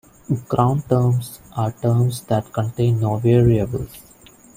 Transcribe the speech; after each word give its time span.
Ground 0.47 0.89
terms 0.89 1.37
are 1.55 1.71
terms 1.73 2.21
that 2.23 2.51
contain 2.51 2.99
no 3.01 3.17
variables. 3.17 3.99